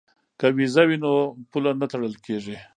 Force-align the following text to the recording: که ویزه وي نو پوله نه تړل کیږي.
که 0.39 0.47
ویزه 0.57 0.83
وي 0.87 0.97
نو 1.03 1.11
پوله 1.49 1.71
نه 1.79 1.85
تړل 1.91 2.13
کیږي. 2.25 2.57